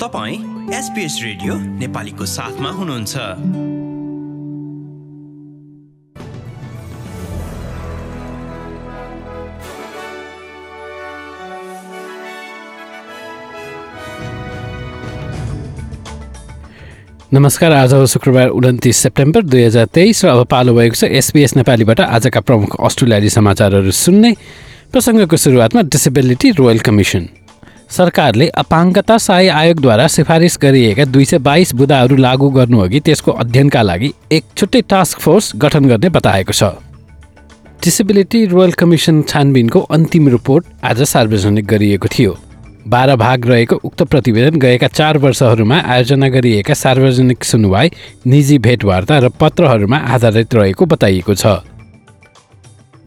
[0.00, 0.36] तपाईँ
[0.74, 3.16] SBS radio नेपालीको साथमा हुनुहुन्छ।
[17.32, 22.00] नमस्कार आज शुक्रबार उन्तिस सेप्टेम्बर दुई हजार तेइस र अब पालो भएको छ एसपिएस नेपालीबाट
[22.00, 24.32] आजका प्रमुख अस्ट्रेलियाली समाचारहरू सुन्ने
[24.92, 27.28] प्रसङ्गको सुरुवातमा डिसेबिलिटी रोयल कमिसन।
[27.90, 34.12] सरकारले अपाङ्गता सहाय आयोगद्वारा सिफारिस गरिएका दुई सय बाइस बुदाहरू लागू गर्नुअघि त्यसको अध्ययनका लागि
[34.32, 36.70] एक छुट्टै टास्क फोर्स गठन गर्ने बताएको छ।
[37.84, 42.36] डिसेबिलिटी रोयल कमिसन छानबिनको अन्तिम रिपोर्ट आज सार्वजनिक गरिएको थियो।
[42.88, 47.90] बाह्र भाग रहेको उक्त प्रतिवेदन गएका चार वर्षहरूमा आयोजना गरिएका सार्वजनिक सुनवाई
[48.26, 51.46] निजी भेटवार्ता र पत्रहरूमा आधारित रहेको बताइएको छ।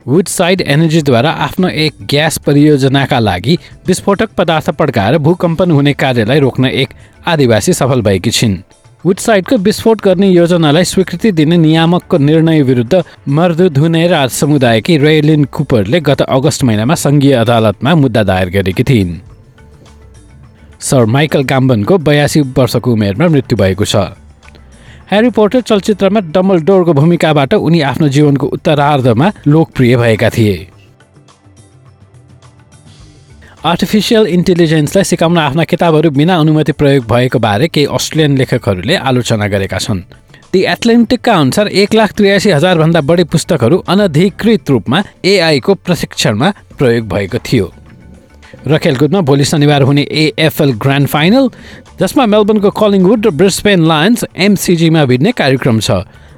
[0.08, 3.58] वुडसाइड एनर्जीद्वारा आफ्नो एक ग्यास परियोजनाका लागि
[3.88, 6.90] विस्फोटक पदार्थ पड्काएर भूकम्पन हुने कार्यलाई रोक्न एक
[7.28, 8.58] आदिवासी सफल भएकी छिन्।
[9.06, 16.64] वुडसाइडको विस्फोट गर्ने योजनालाई स्वीकृति दिने नियामकको निर्णय विरुद्ध मर्दुधुनेरा समुदायकी रेलिन कुपरले गत अगस्त
[16.64, 19.16] महिनामा सङ्घीय अदालतमा मुद्दा दायर गरेकी थिइन्।
[20.82, 23.96] सर माइकल गाम्बनको बयासी वर्षको उमेरमा मृत्यु भएको छ।
[25.14, 30.56] ह्यारी पोटर चलचित्रमा डमल डोरको भूमिकाबाट उनी आफ्नो जीवनको उत्तरार्धमा लोकप्रिय भएका थिए।
[33.66, 39.78] आर्टिफिसियल इन्टेलिजेन्सलाई सिकाउन आफ्ना किताबहरू बिना अनुमति प्रयोग भएको बारे केही अस्ट्रेलियन लेखकहरूले आलोचना गरेका
[39.78, 40.02] छन्।
[40.54, 47.38] दि एथलेन्टिकका अनुसार एक लाख त्रियासी हजारभन्दा बढी पुस्तकहरू अनधिकृत रूपमा एआईको प्रशिक्षणमा प्रयोग भएको
[47.38, 47.72] थियो।
[48.68, 51.50] र खेलकुदमा भोलि शनिबार हुने एएफएल ग्रान्ड फाइनल
[52.00, 55.92] जसमा मेलबर्नको कलिङवुड र ब्रिस्पेन लायन्स एमसिजीमा भिड्ने कार्यक्रम छ.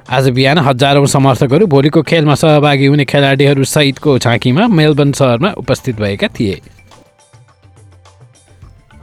[0.06, 6.28] आज बिहान हजारौँ समर्थकहरू भोलिको खेलमा सहभागी हुने खेलाडीहरू सहितको झाँकीमा मेलबर्न सहरमा उपस्थित भएका
[6.30, 6.60] थिए।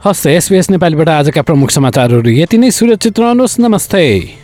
[0.04, 4.43] हस् एसबिएस नेपालीबाट आजका प्रमुख समाचारहरू यति नै। सुरक्षित रहनुहोस्। नमस्ते।